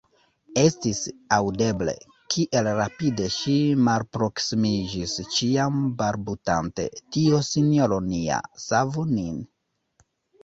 Estis 0.59 0.99
aŭdeble, 1.35 1.91
kiel 2.35 2.69
rapide 2.77 3.27
ŝi 3.35 3.57
malproksimiĝis, 3.89 5.13
ĉiam 5.35 5.77
balbutante: 5.99 6.85
Dio 7.17 7.43
Sinjoro 7.51 8.01
nia, 8.09 8.41
savu 8.65 9.05
nin! 9.11 9.37